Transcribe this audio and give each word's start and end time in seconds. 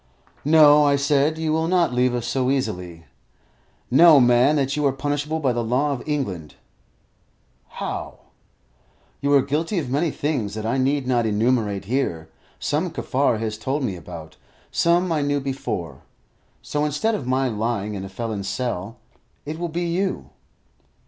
"No," 0.43 0.83
I 0.83 0.95
said; 0.95 1.37
"you 1.37 1.53
will 1.53 1.67
not 1.67 1.93
leave 1.93 2.15
us 2.15 2.25
so 2.25 2.49
easily. 2.49 3.05
Know, 3.91 4.19
man, 4.19 4.55
that 4.55 4.75
you 4.75 4.83
are 4.87 4.91
punishable 4.91 5.39
by 5.39 5.53
the 5.53 5.63
law 5.63 5.91
of 5.91 6.01
England." 6.07 6.55
"How?" 7.67 8.17
"You 9.21 9.31
are 9.33 9.43
guilty 9.43 9.77
of 9.77 9.91
many 9.91 10.09
things 10.09 10.55
that 10.55 10.65
I 10.65 10.79
need 10.79 11.05
not 11.05 11.27
enumerate 11.27 11.85
here; 11.85 12.29
some 12.59 12.89
Kaffar 12.89 13.37
has 13.37 13.59
told 13.59 13.83
me 13.83 13.95
about, 13.95 14.37
some 14.71 15.11
I 15.11 15.21
knew 15.21 15.39
before. 15.39 16.01
So, 16.63 16.83
instead 16.83 17.13
of 17.13 17.27
my 17.27 17.47
lying 17.47 17.93
in 17.93 18.03
a 18.03 18.09
felon's 18.09 18.49
cell, 18.49 18.97
it 19.45 19.59
will 19.59 19.69
be 19.69 19.85
you." 19.85 20.31